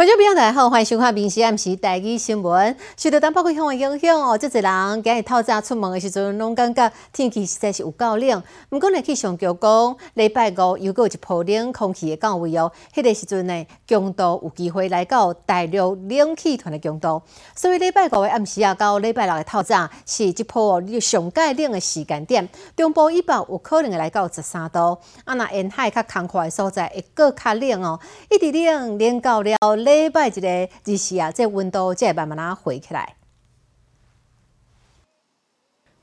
[0.00, 2.74] 观众朋友大家好，欢迎收看《明时暗时台语新闻》。
[2.96, 8.42] 受到东北季风的影响哦，这侪人今日透早出门的时阵，拢感觉天气实在是有够冷。
[8.70, 17.20] 不过呢，气象局讲，礼拜五又有一波冷空气的降位哦，迄个时阵呢，强度有机会来到大陆冷气团的强度。
[17.54, 22.48] 所以礼拜五的暗时啊，到礼拜六的透早是一波上盖冷的时间点。
[22.74, 24.96] 中部以北有可能会来到十三度，
[25.26, 29.54] 啊那沿海较空旷的所在会更较冷哦，一直冷冷到了。
[29.90, 33.16] 礼拜一个日时啊，这温度才会慢慢啊回起来。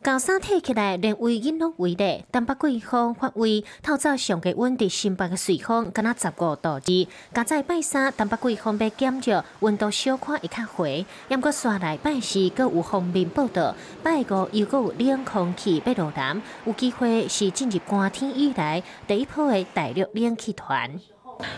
[0.04, 7.08] 高山睇起来连微阴拢微热，东北季风发威，透早上嘅温伫新北嘅水风，敢若十五度二。
[7.34, 11.06] 加在拜三，东北季风要减弱，温度小可会较回。
[11.28, 20.98] 不过刷来拜四，阁有方面报道，拜五又阁有冷空气要落南，有机会是进入寒天以来第一波嘅大陆冷气团。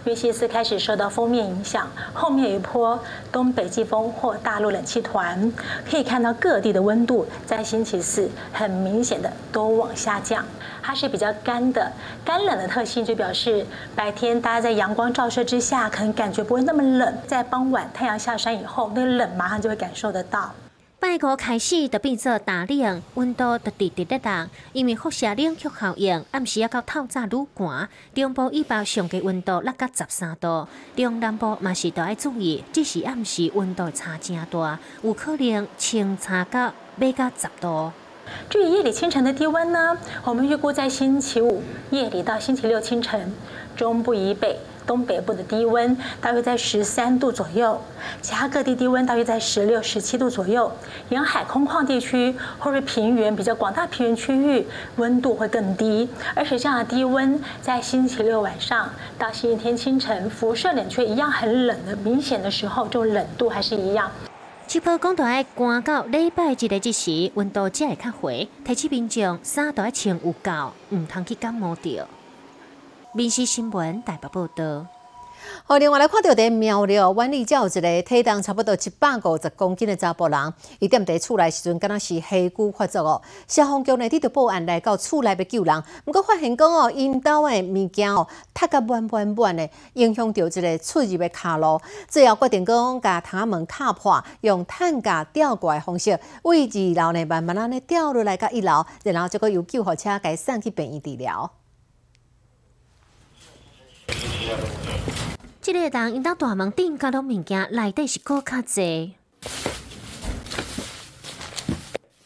[0.06, 3.00] 月西四开始受到封面影响，后面有一波
[3.32, 5.52] 东北季风或大陆冷气团，
[5.90, 10.44] 可以看到各地的温度在星期四很明显的都往下降。
[10.82, 11.92] 它是比较干的，
[12.26, 20.52] 干冷的特性就表示白天大家在阳光照射之下，可能感觉不会那么冷，在傍晚太阳下山以后，那个冷马上就会感受得到。
[21.02, 27.88] 拜五开始就变作大冷，温度就直直的降，因为辐射冷却效应，暗时要到透早愈寒。
[28.14, 37.94] 中部以北上嘅温度落到十三度，中南部嘛是都要注意，只是暗时温度差真大，有可能清差到八到十度。
[38.50, 39.98] 至于夜里清晨的低温呢？
[40.26, 43.34] 我们预估在星期五夜里到星期六清晨，
[43.78, 44.60] 中部以北。
[44.90, 47.80] 东北部的低温大约在十三度左右，
[48.24, 50.72] 其他各地低温大约在十六、十七度左右。
[51.10, 56.10] 沿海空旷地区或是平原比较广大平原区域，温度会更低。
[56.34, 64.10] 而且这样的低温在星期六晚上到星期天清晨，辐射冷却一样很冷的明显的时候，这种冷度还是一样。
[64.66, 72.08] 气泡讲到爱赶到礼拜一的这时，温度才会较回，提起民众衫都要穿有够，唔通去感冒掉。
[73.12, 74.86] 闽西新闻台北报道。
[75.64, 83.22] 好，另外来看到在苗栗万里有一个体重差不多一百五十公斤的查甫人，伊踮伫厝内时阵，敢若是下骨发作哦。
[83.48, 91.82] 消防局呢，伫着报案来到厝内要救人，毋过发现讲哦，因兜的物件哦，塌甲满满满的，影响到一个出入的卡路。
[92.08, 101.50] 最后决定讲，甲窗门卡破，用碳架吊挂的方式，为二楼呢慢慢安尼吊落来到一楼，然后再个由救护车给送去病院治疗。
[105.72, 109.14] 这个人因到大门顶加拢物件，内底是搁较济。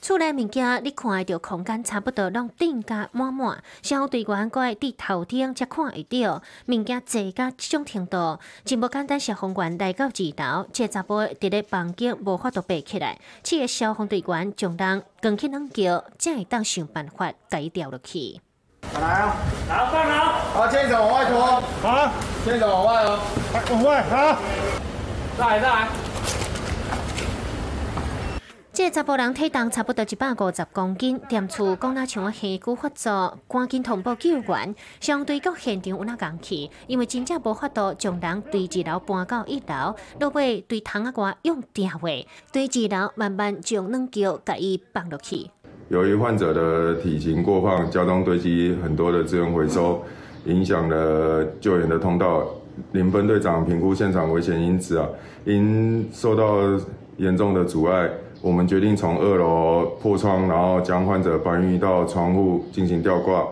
[0.02, 8.40] 厝内物件你看会到空间差不多拢顶加满满，消防队员过来伫头顶才看会到物件济甲即种程度。
[8.64, 10.12] 真无简单，消防员来到二
[10.62, 18.40] 楼，这查甫伫咧房间无法度爬起来，七个消防队员将人扛起两桥，才会当想办法解掉落去。
[19.02, 19.36] 来啊！
[19.70, 20.16] 好，放好。
[20.54, 21.62] 好，牵手往外拖。
[21.82, 22.12] 好，
[22.46, 23.20] 牵手往外哦。
[23.72, 24.38] 往外，啊。
[25.38, 25.88] 再来，再来。
[28.72, 34.76] 这查甫人体重差不多一百五十公斤，店厝讲那像我下骨发作，赶紧通报救援。
[35.00, 42.10] 相对到现场有哪工去，因为真正无法度将人对二楼搬到一楼，落尾对窗仔外用电话，
[42.52, 45.52] 对二楼慢慢将两脚甲伊放落去。
[45.90, 50.04] 由于患者的体型过胖，家中堆积很多的资源回收，
[50.46, 52.46] 影响了救援的通道。
[52.94, 55.08] 林分队长评估现场危险因子啊，
[55.46, 56.58] 因受到
[57.18, 58.10] 严重的阻碍，
[58.42, 63.48] 我们决定从二楼破窗，然后将患者搬运到窗户进行吊挂。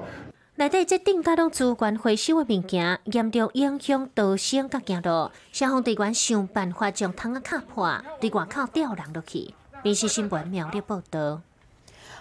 [0.56, 5.30] 内底这顶加拢资源回收的物件，严重影响逃生甲行路。
[5.52, 9.54] 消防队员想办法将窗啊卡破，对外口吊人落去。
[9.84, 11.42] 电视新闻苗栗报道。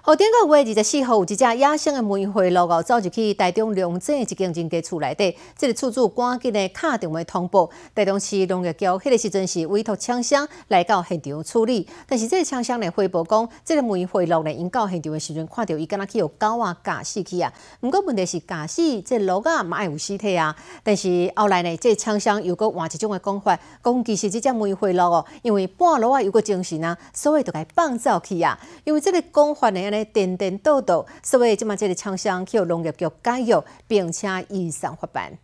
[0.02, 29.89] 后顶个月二十四号，有一只野生的梅花鹿哦，走入去台中龙井一间人家厝内底，即个厝主赶紧的敲电话通报，台中市农业局，迄个时阵是委托枪箱来到现场处理，但是即个枪箱呢回报讲，即个梅花鹿呢，因到现场的时阵看到伊敢若去有狗啊夹死去啊，毋过问题是夹死这鹿啊嘛爱有尸体啊，但是后来呢，这枪箱又搁换一种的讲法，讲其实即只梅花鹿哦，因为半路啊有个精神啊，所以就该放走去啊，因为即个讲法呢。
[30.04, 35.38] 颠颠倒倒，所以即马即个厂商去农业局解约，并且依上发办。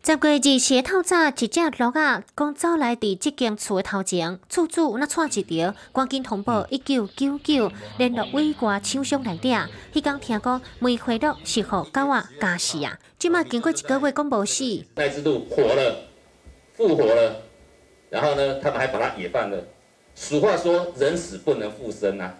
[0.00, 9.54] 十月二十透早，一只鹿仔讲走来伫即间厝的头前，厝主那串一条，赶紧通报一九九九联络委外厂商来掠。
[9.92, 12.98] 迄天听讲梅花鹿是互狗仔咬死啊！
[13.18, 15.96] 即马经过一个月讲无死，那只鹿活了，
[16.72, 17.42] 复活了，
[18.08, 19.62] 然后呢，他们还把它野放了。
[20.20, 22.34] 俗话说，人死不能复生啊，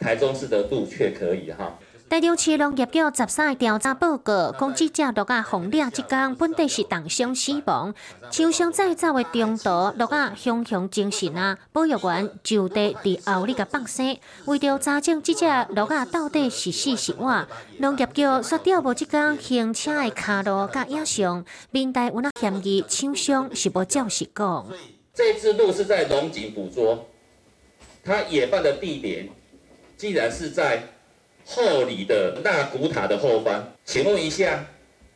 [0.00, 1.78] 台中市的鹿却可以哈。
[2.10, 7.94] 台中市农业局十三调查报告，讲这只鹿仔红掠即间本地是重伤死亡，
[8.30, 11.56] 厂商制造的中途鹿仔雄雄精神啊！
[11.72, 14.16] 保育员就地伫后里甲放生，
[14.46, 17.46] 为着查证这只鹿仔到底是死是活，
[17.78, 24.66] 农业局说调无即间行车的卡路甲影像，面带有那嫌疑，厂商是无照实讲。
[25.14, 27.06] 这只鹿是在龙井捕捉，
[28.04, 29.28] 它野放的地点
[29.96, 30.82] 既然是在。
[31.46, 34.64] 后里的那古塔的后方，请问一下，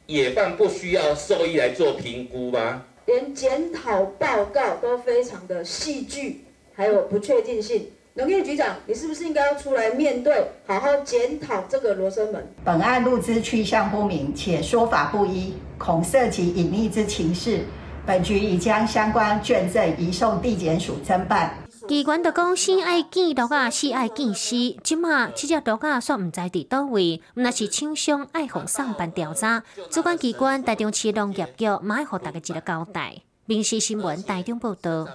[0.05, 2.85] 野放不需要兽医来做评估吗？
[3.07, 7.91] 连检讨报告都非常的戏剧，还有不确定性。
[8.13, 12.47] 农业局长，你是不是应该要出来面对，好好检讨这个罗生门？
[12.63, 17.61] 本案录资去向不明，且说法不一，恐涉及隐匿之情事。
[18.09, 21.55] 本局已将相关卷证移送地检署侦办。
[21.87, 24.57] 机关就讲，先爱见毒啊是爱见死。
[24.83, 29.63] 即马这只毒啊煞毋知伫倒位，那是厂商爱红上班调查。
[29.91, 33.17] 主管机关台中市农业局马上互大家一个交代。
[33.45, 35.07] 民事新闻台中报道。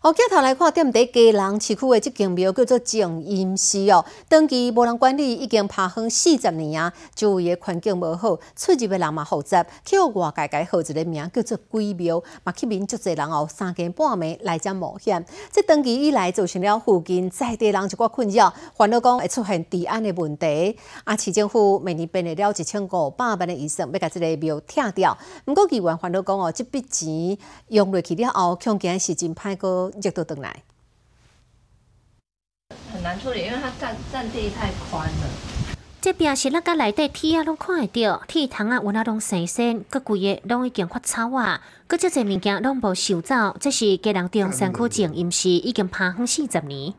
[0.00, 15.26] 哦，镜头来看，踮伫家人市区的即间庙叫做静音寺哦，长期无人管理，已经拍荒四十年啊，周围的环境无好，出入的人嘛复杂，去互外界改号一个名叫做鬼庙，嘛去民足侪人哦，三更半暝来遮冒险。
[15.50, 20.78] 这登记以来造成了附近在地人一寡困扰，烦恼讲会出现治安的问题。
[21.02, 25.18] 啊，市政府每年编列了一千五百万的预算，要甲这个庙拆掉。
[25.46, 27.36] 毋过议员烦恼讲哦，这笔钱
[27.66, 29.56] 用落去了后，恐惊是真歹
[29.90, 30.00] 过。
[30.00, 30.62] 热到等来，
[32.92, 35.28] 很难处理，因为它占占地太宽了。
[36.00, 43.56] 这边是那个内底铁啊，拢看会到，铁桶啊，有那拢生鲜，各规个拢已经发臭啊，各这些物件拢无收走。
[43.58, 46.94] 这是家人中山区静音寺已经拍荒四十年。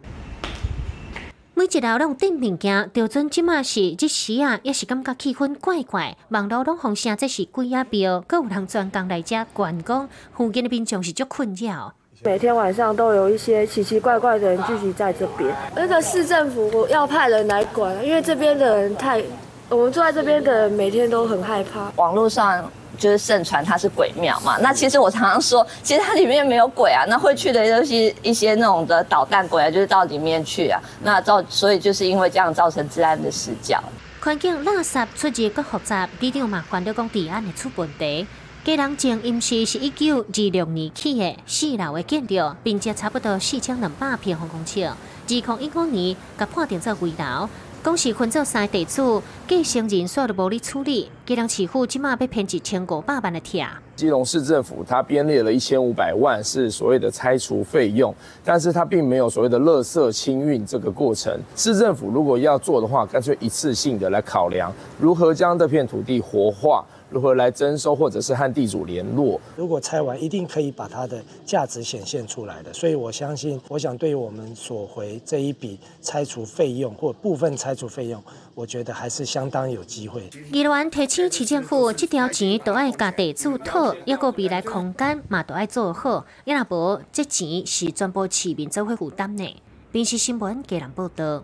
[1.53, 6.17] 每一楼拢订物件，就准即马是即时啊，也是感觉气氛怪怪。
[6.29, 11.95] 网络拢风声，这是鬼啊庙，各有人专工来遮观光，附近的民众是足困扰。
[12.21, 19.23] 每天晚上都有一些奇奇怪怪的人聚集在这边，那个市政府要派人来管，因为这边的人太，
[19.69, 21.89] 我们住在这边的人每天都很害怕。
[21.95, 33.81] 网络上就是盛传它是鬼庙嘛，那其实我常常说，其实它里面没有鬼啊，那会去的都是一些那种的捣蛋鬼啊，就是到里面去啊，那造所以就是因为这样造成治安的死角。
[34.19, 38.27] 环境垃圾出入更复杂，比场嘛，关到讲治安的出问题。
[38.69, 44.83] 家人静音寺是一九二六年起的四楼的建筑，并且差不多四千两百平方公尺。
[44.83, 44.95] 二
[45.27, 47.49] 零一五年，甲判定做危楼，
[47.83, 51.09] 讲是分做三地主，继承人所都无力处理。
[51.25, 53.65] 家人市府即马被骗一千五百万的贴。
[53.95, 58.13] 基隆市政府他编列了一千五百万是所谓的拆除费用，
[58.45, 61.35] 但是他并没有所谓的垃圾清运这个过程。
[61.55, 66.85] 市政府如果要做的话，干脆一次性的来考量如何将这片土地活化。
[67.09, 69.39] 如何来征收，或者是和地主联络？
[69.55, 72.71] 如果拆完，一定可以把它的价值显现出来的。
[72.73, 78.23] 所以我相信，我想对于我们索回这一笔拆除费用或部分拆除费用，
[78.53, 80.29] 我觉得还是相当有机会。
[80.51, 86.25] 议员提醒市政府，这条钱都要家地主讨，一个未来空间嘛都要做好。
[86.45, 89.55] 要若无，这钱是全部市民做会负担的？
[89.91, 91.43] 平时新闻给人报道。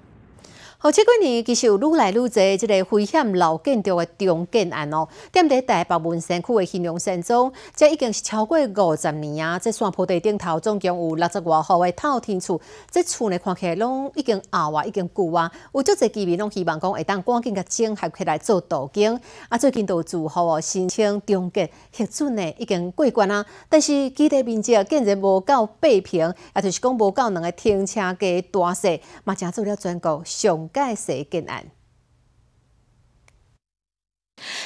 [0.86, 5.08] 好，这几年其实有愈来愈多即个危险老建筑的重建案哦。
[5.34, 9.58] 踮伫台北文山区的兴隆山庄，这已经是超过五十年啊！
[9.58, 12.62] 这山坡地顶头总共有六十外户的透天厝，
[12.92, 15.52] 这厝呢看起来拢已经老啊，已经旧啊。
[15.74, 19.20] 有足侪居民拢希望讲会当赶紧甲整合起来做道景。
[19.50, 23.44] 啊，最近都住户哦申请重建核准呢，已经过关啊。
[23.68, 30.70] 但是基地面积竟然无够八平，也就是讲无够两个停车格大细，嘛正做了全国上。
[30.76, 31.68] 盖谁更安？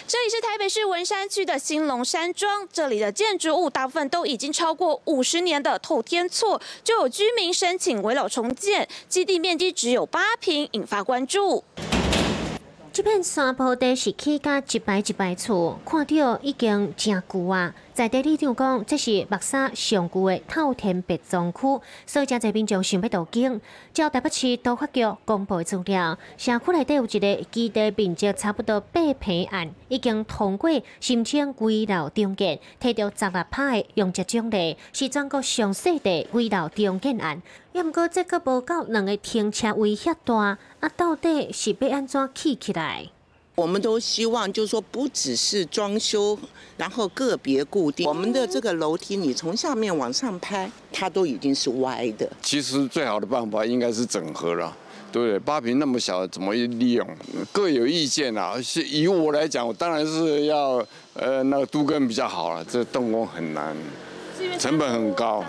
[0.08, 11.64] 这里是台北市文山区的兴隆山庄，这里的建筑物大部分都已经超过五十年的透天厝，就有居民申请围老重建，基地面积只有八平，引发关注。
[12.92, 17.76] 这片山坡地是起甲一排一排厝，看到已经真旧啊。
[18.00, 21.60] 在地里长讲，这是目沙上旧的透天别庄区，
[22.06, 23.60] 所以真侪民众想要渡境。
[23.94, 30.70] 照台北市都发局公布的资料，社区内底有一个基地面积差不多八平案，已经通过
[31.02, 37.42] 申请规楼中建，摕到十六拍用这奖励，是全国上细的规楼中建案。
[37.74, 43.10] 也毋过，这个无够两个停车位遐大，啊，到底是要安怎起起来？
[43.60, 46.40] 我们都希望，就是说，不只是装修，
[46.78, 48.08] 然后个别固定。
[48.08, 52.32] 我们的这个楼梯，你从下面往上拍，它都已经是歪的。
[52.42, 54.74] 其实最好的办法应该是整合了，
[55.12, 55.38] 对不对？
[55.40, 57.06] 八平那么小，怎么利用？
[57.52, 58.62] 各有意见啊。
[58.62, 60.82] 是以我来讲，我当然是要
[61.14, 62.64] 呃那个都更比较好了。
[62.64, 63.76] 这动工很难，
[64.58, 65.44] 成本很高。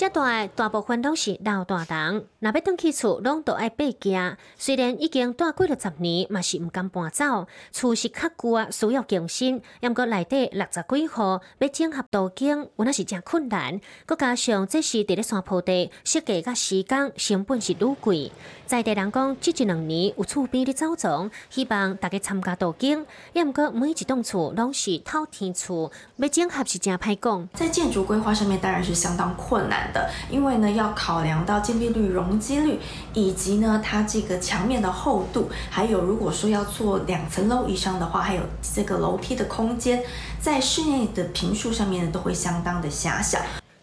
[0.00, 4.38] 这大大部分拢是老大人，若要转去厝，拢都爱爬家。
[4.56, 7.46] 虽然已经住几了十年，嘛是毋敢搬走。
[7.70, 9.60] 厝是较旧啊，需要更新。
[9.82, 11.20] 毋过内底六十几户
[11.58, 13.78] 要整合途径，有那是真困难。
[14.06, 18.32] 佮加上这是伫咧山坡地，设计甲时间成本是愈贵。
[18.64, 23.04] 在地人讲，即一两年有厝边咧走踪，希望大家参加途径。
[23.34, 27.46] 毋过每一栋厝拢是透天厝，要整合是真歹讲。
[27.52, 29.89] 在建筑规划上面，当然是相当困难。
[29.92, 32.78] 的，因为呢要考量到建蔽率、容积率，
[33.14, 38.42] 以及呢它这个墙面的厚度，还有如果说要做两层楼以上的话，还有
[38.74, 40.02] 这个楼梯的空间，
[40.40, 43.38] 在室内的平数上面呢都会相当的狭小。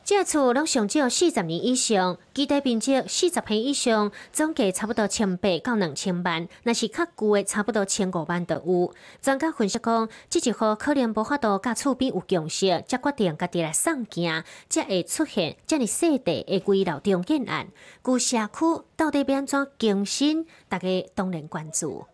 [0.08, 8.94] 这厝拢上少四十年以上，基地面积四十平以上，总价差不多千八到两千万，那是较旧的，差不多千五万都有。
[9.22, 17.68] 专家分析讲，这一户可能无法度甲厝边有共识，才决定家己来送件，才会出现这么细地的规楼重建案。
[18.02, 22.06] 旧社区到底要安怎更新，大家当然关注。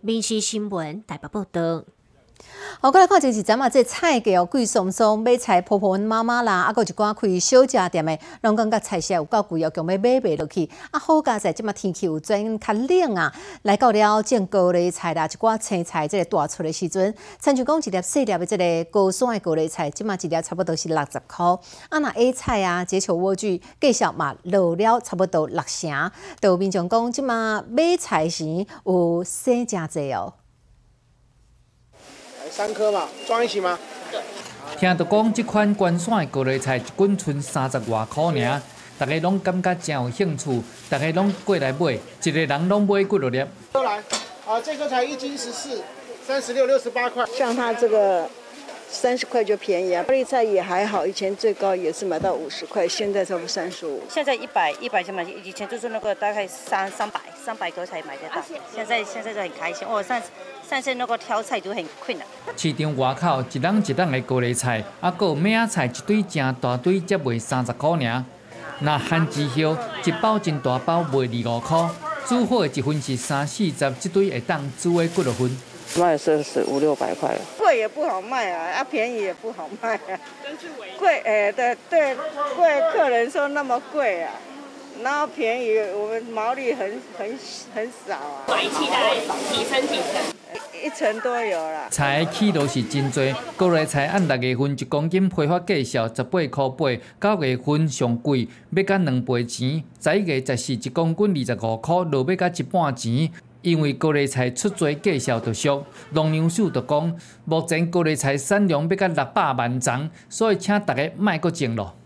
[0.00, 1.84] 民事新闻台北报道。
[2.80, 10.68] 好，过来看就是咱嘛，这菜价哦贵松松，买菜婆婆妈妈啦，啊，有一寡开小食店的，拢感觉菜色有够贵哦，强要买袂落去。
[10.90, 21.46] 啊，好加在即嘛天气有转较冷啊，来到了种高丽菜啦，一寡青菜即个大出的时阵，亲像讲一粒细粒的即个高山的高丽菜，即嘛一粒差不多是六十块。
[21.88, 26.10] 啊，那 A 菜啊，结球莴苣计小嘛落了差不多六成。
[26.40, 30.34] 都民众讲即嘛买菜时有省真济哦。
[32.56, 33.78] 三颗嘛，装一起吗？
[34.80, 38.62] 听到讲这款关山的高丽菜一斤剩三十外块尔，
[38.98, 43.44] 大家拢感觉真有兴趣，大家拢过来买，一个人拢买几多粒？
[43.74, 43.98] 都来，
[44.46, 45.82] 啊，这个才一斤十四，
[46.26, 47.26] 三十六，六十八块。
[47.26, 48.26] 像它这个
[48.88, 54.02] 三十块就便宜啊，高丽菜也还好，以前最高也是买到五十块，现在差不多三十五。
[54.08, 58.42] 现在一百一百就买，以前就是那个大概三三百三百多才买得到，
[58.74, 59.86] 现在现在就很开心。
[59.86, 60.20] 哦，上。
[60.68, 62.26] 上次那个挑菜就很困难。
[62.56, 68.24] 市场外口一人一人的高丽菜，啊，有米仔菜一堆正大堆，才卖三十块尔。
[68.80, 69.64] 那番薯叶
[70.04, 71.88] 一包真大包卖二五块，
[72.26, 75.56] 煮好的一份是三四十，这堆会当煮的几多份？
[75.98, 77.40] 卖是是五六百块了。
[77.58, 80.20] 贵也不好卖啊，啊便宜也不好卖啊。
[80.98, 82.14] 贵哎，对对，
[82.56, 84.32] 贵客人说那么贵啊。
[85.02, 87.38] 然后便宜，我们毛利很很
[87.74, 88.44] 很少啊。
[88.48, 89.14] 买起来
[89.50, 91.86] 提升提升，一层都有了。
[91.90, 93.22] 菜的起都是真多，
[93.58, 99.84] 高丽菜按六月份一公斤批发价小十八块八，九月份上贵，要加两倍钱。
[100.00, 103.30] 十一月十四一公斤二十五块，落要加一半钱。
[103.62, 111.96] 因为高丽菜出做价销就俗，农粮署就讲，目前高丽菜产量要到六百万张，所以请大家卖个种咯。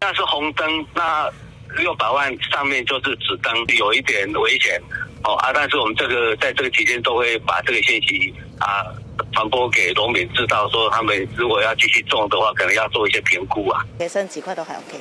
[0.00, 1.30] 那是红灯，那。
[1.76, 4.80] 六百万上面就是紫灯，有一点危险
[5.24, 5.50] 哦啊！
[5.52, 8.86] 但是我们这个在这个期间都会把这个信息啊
[9.32, 13.84] 传播给农民知道，说他们如果要继续种的话，可能要做一些评估啊。
[13.98, 14.98] 给升几块都还 OK，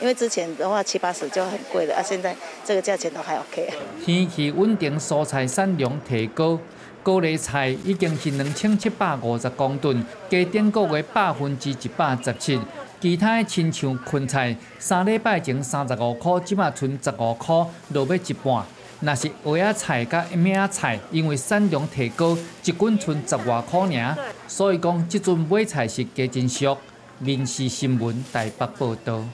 [0.00, 2.34] 因为之前的话七八十就很贵了啊，现在
[2.64, 3.68] 这个价钱都还 OK。
[4.04, 6.58] 天气稳定，蔬菜产量提高，
[7.02, 12.60] 高丽菜已经是两千七百五十公吨，加顶个月百分之一百十七。
[13.00, 18.64] 其他亲像芹菜，三礼拜前三十五块，即马剩十五块，落尾一半。
[19.00, 26.76] 若是莴仔菜甲米仔菜，因为产量提高，一斤剩十外块尔，所以讲即阵买菜是加真俗。
[27.18, 29.24] 民事新闻台北报道。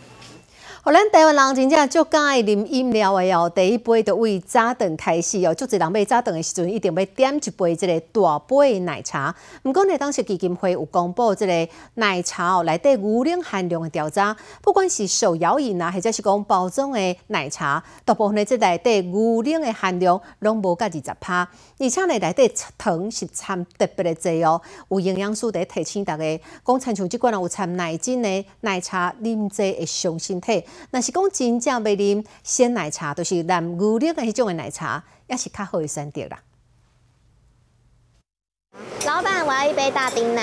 [0.89, 5.53] 互咱台湾人真正足喜爱啉饮料的哦，第一杯就为早顿开始哦。
[5.55, 9.35] 足侪人买早顿的时阵，一定要点一杯即个大杯奶茶。
[9.65, 21.47] 毋过呢，当时基金会有公布即个奶茶哦，内底牛奶含量的调查，不管是手摇饮啊，或者是讲包装的奶茶，大部分的即内底牛奶的含量拢无甲二十趴，
[21.79, 24.59] 而且呢，内底糖是掺特别的济哦。
[24.89, 30.65] 有营养素在提醒大家，讲亲像即款有掺奶精的奶茶，啉济会伤身体。
[30.91, 36.39] 那是讲真正要啉鲜奶茶，都是蓝牛奶的迄种的奶茶，也是较好一选择啦。
[39.07, 40.43] 老板，我要一杯大冰奶，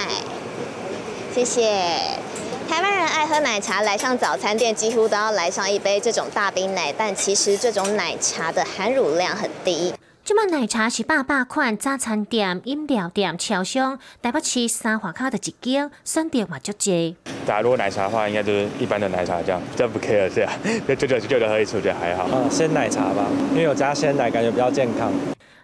[1.34, 2.20] 谢谢。
[2.68, 9.94] 台湾人爱喝奶茶，来上早餐店几乎都要来上一杯这种大冰奶，但其实这种奶茶的含乳量很低。
[10.25, 17.15] 即卖奶茶是百百款早餐店、饮料店、超商，台北市三华卡的一间，选择嘛足济。
[17.46, 20.51] 大家如果奶茶的话，应该就是一般的奶茶这样，这不 care 这样，
[20.88, 22.27] 就就就就喝一次，我觉得还好。
[22.34, 25.12] 嗯，鲜奶茶吧，因为有加鲜奶，感觉比较健康。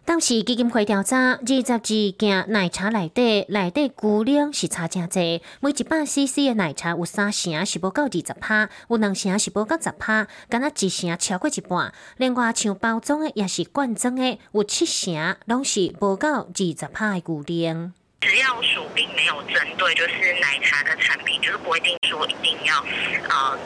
[0.03, 5.41] 当时基金会调查，二十二件奶茶内底，内底牛奶是差真济。
[5.61, 11.93] 每一百 CC 的奶茶有三成是无够二十趴，有两成是无够十趴，敢若一成超过一半。
[12.17, 17.91] 另外像包装的也是罐装的，有七成拢是无够二十趴的牛奶。
[18.23, 22.83] 食药署并没有针对就是奶茶的产品，就是规定说一定要
[23.29, 23.57] 呃。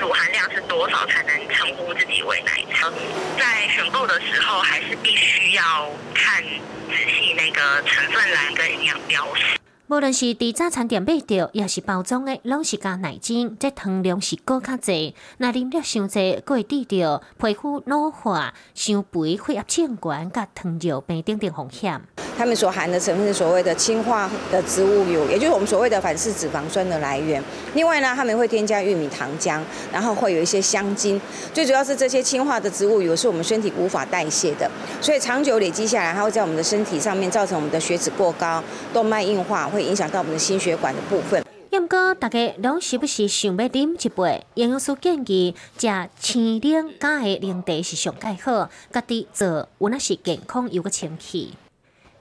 [0.00, 2.90] 乳含量是多少才能称呼自己为奶茶？
[3.38, 9.59] 在选购的时候，还是必须要看仔细那个成分栏跟营养标识。
[9.90, 15.16] 无论是伫早餐店买到，也是包装的，拢是加奶精，这糖量是高较济。
[15.38, 22.00] 那啉了伤济，会致着皮肤老化、伤肥、血压升高、甲糖尿病等等风险。
[22.38, 27.42] 它们所含的成分是所谓的氢化的植物油，也就是我们所谓的反式脂肪酸的来源。
[27.74, 29.60] 另外呢，他们会添加玉米糖浆，
[29.92, 31.20] 然后会有一些香精。
[31.52, 34.70] 最主要是这些氢化的植物油是我们身体无法代谢的，
[35.00, 38.62] 所以长久累积下来，它会在我们的身体上面造成我们的血脂过高、
[38.94, 39.68] 动脉硬化。
[39.68, 41.44] 会影响到我们的心血管的部分。
[41.70, 44.44] 不过，大家拢是不是想要啉一杯？
[44.54, 51.54] 营养师建议食青柠加的零茶是上介好，家己做，有那是健康又个清气。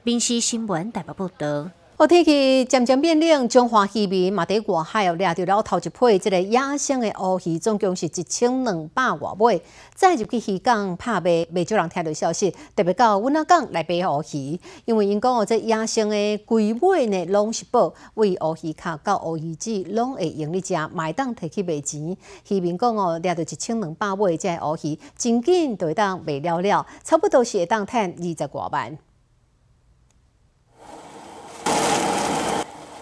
[0.04, 1.72] 民事新闻台北报道。
[2.02, 9.62] 好天气渐渐变冷，中华渔民嘛伫外海哦掠到了头一批即个野生的乌鱼，总共是一千两百外尾。
[9.96, 22.16] 再入去渔港拍卖，未少人听到消息，特别到阮仔港来买乌鱼，因为因讲哦，这野生的龟尾呢，拢是宝，为乌鱼壳到乌鱼子拢会用哩食，卖当摕去卖钱。
[22.48, 28.98] 渔民讲哦，掠到一千两百尾这乌鱼，真紧就会当卖了了，差不多是会当赚二十外万。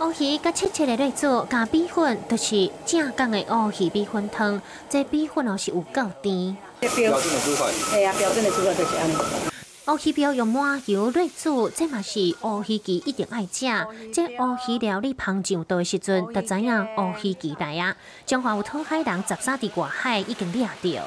[0.07, 4.61] 乌鱼甲切切的来做加米粉，就是正港的乌鱼米粉汤。
[4.89, 6.55] 这米粉哦是有够甜。
[6.79, 9.15] 标准的煮法，系啊，标准的煮法就是安尼。
[9.87, 13.65] 乌鱼标用麻油来煮，这嘛是乌鱼记一定爱食。
[14.13, 17.93] 这乌鱼料理烹上的时阵，就知影乌鱼记来啊。
[18.25, 21.03] 中华有讨海人十三伫外海已经掠到。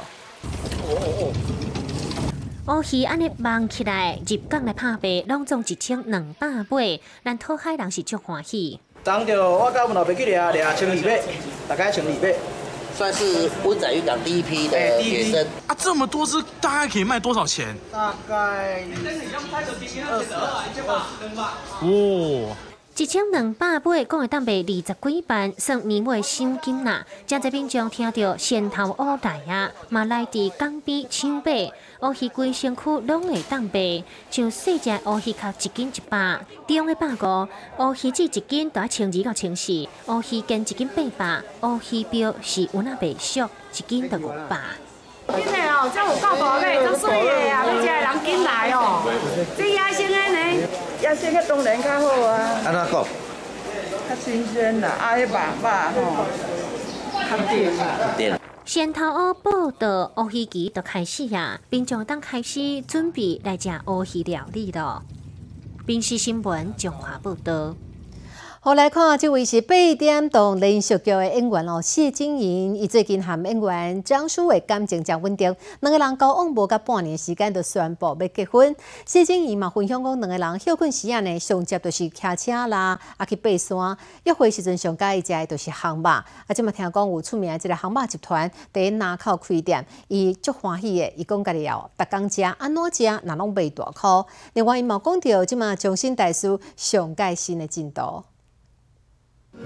[2.66, 8.78] 乌鱼安尼忙起来，入港来拍卖，拢总一千两百尾，咱讨海人是足欢喜。
[9.02, 11.22] 当着我甲阮老爸去掠掠千二百，
[11.68, 12.34] 大概千二百，
[12.94, 15.46] 算是温仔渔港第一批的野生。
[15.66, 17.74] 啊，这么多只，大概可以卖多少钱？
[17.90, 20.34] 大概二十。
[20.34, 22.54] 二十吧哦。
[23.00, 27.02] 一千两百八，讲会当卖二十几万，算年尾赏金啦。
[27.26, 39.72] 正在边上听到仙头乌大啊，嘛来伫江边抢白，乌鱼龟身躯拢会当卖，像细只乌鱼壳一斤一百，中的百五，乌鱼子一斤都要千二到千四，
[40.04, 44.58] 乌鱼根一斤八百，乌鱼标是有那白俗，一斤得五百。
[45.26, 47.64] 真的哦，这有够大尾，足水的啊！
[47.64, 49.00] 要食的人紧来哦。
[49.56, 50.18] 这野生的
[51.10, 51.14] 呢？
[51.14, 52.38] 野生的当然较好啊。
[52.64, 53.04] 安怎讲？
[54.08, 55.32] 较新鲜啦，啊，迄肉
[55.94, 56.24] 肉吼，
[57.28, 57.84] 较甜啦。
[58.16, 58.40] 甜。
[58.64, 65.02] 先头乌报到，乌鱼期就开始呀，并将当开始准备来食乌鱼料理了。
[65.86, 67.74] 冰时新闻中华报道。
[68.62, 72.76] 好来看，这位是八点档连续剧的演员哦，谢金莹。
[72.76, 78.76] 伊最近和演员张淑伟感情真稳定，两个人交往无甲半年时间就宣布要结婚。
[79.06, 83.96] 谢金莹嘛分享讲，两个人休困时啊呢，上接就是骑车啦，啊去爬山。
[84.24, 94.26] 约会时阵上介意食的就是航马，啊，即嘛听讲有出名的这个航马集团伫南口开店，伊足欢喜的，伊讲家己要逐工食，安怎食，哪拢袂大箍。
[94.52, 98.22] 另外伊嘛讲到，即嘛重新大师上介新的进度。
[99.52, 99.58] 八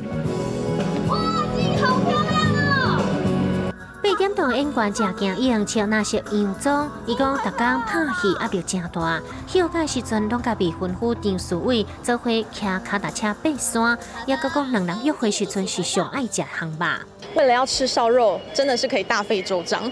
[4.16, 16.86] 点钟演员正惊用穿那些洋装，伊讲逐工拍戏压力正大，休假时阵拢甲未婚夫张淑伟做伙骑脚踏车爬山，也佮讲两人约会时阵是上爱食烘肉。
[17.34, 19.90] 为了要吃烧肉，真的是可以大费周章。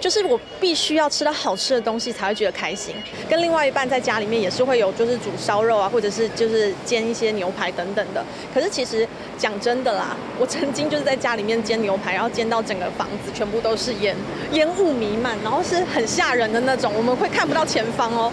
[0.00, 2.94] 就是我必须要吃到好吃的东西才会觉得开心。
[3.28, 8.22] 跟另外一半在家里面也是会有，就是煮烧肉啊，或者是就是煎一些牛排等等的。
[8.52, 14.14] 可是其实讲真的啦，我曾经就是在家里面煎牛排，然后煎到整个房子全部都是烟，
[14.52, 18.30] 烟雾弥漫，然后是很吓人的那种，我们会看不到前方哦。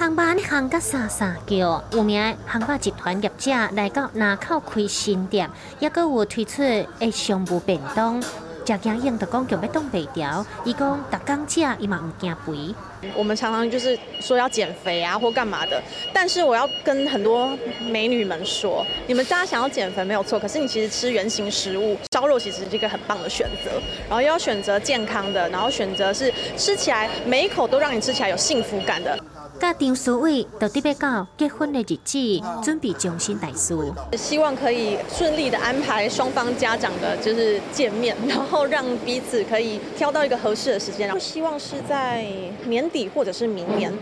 [0.00, 8.18] 航班航甲沙沙叫，有名航班集团业者来到南口开新店，也阁有推出的商务便当。
[8.66, 12.74] 食惊用的讲叫要冻北条，伊讲逐工食伊嘛毋惊肥。
[13.14, 15.82] 我们常常就是说要减肥啊或干嘛的，
[16.14, 17.54] 但是我要跟很多
[17.90, 23.70] 美女们说，你们大家想要减肥没有错，可是你其实吃原形食物，烧肉其实是一个很棒的选择。
[24.08, 29.18] 然后又要选择健康的，然后选择是吃起来每一口都让你吃起来有幸福感的。
[29.60, 32.18] 甲张淑伟到底要到结婚的日子，
[32.62, 33.76] 准备终身大事。
[34.16, 41.06] 希望可以顺利的安排双方家长的就是见面， 然后让彼此可以挑到一个合适的时间。
[41.06, 42.26] 然后希望是在
[42.64, 43.92] 年底或者是明年。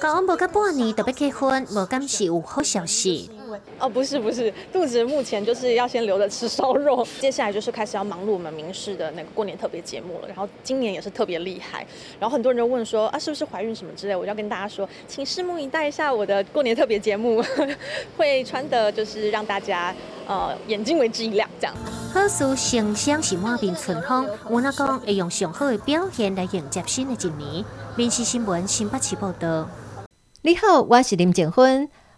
[0.00, 3.30] 交往无到半年就要结婚，无敢是有好消息。
[3.78, 10.28] 哦，不是不是，肚子目前就是要先留着吃烧肉，接下来就是开始要忙碌我们明视的那个过年特别节目了。
[10.28, 11.86] 然后今年也是特别厉害，
[12.18, 14.16] 然后很多人就问说啊，是不是怀孕什么之类？
[14.16, 17.42] 我要跟大家说，请拭目以待一下我的过年特别节目，
[18.16, 19.94] 会穿的就是让大家
[20.26, 21.74] 呃眼睛为之一亮这样。
[22.12, 27.64] 好事成双是满面春风，我那讲会用上好的表现来迎接新的一年。
[27.96, 29.68] 民事新闻新北市报道。
[30.42, 31.88] 你好，我是林静芬。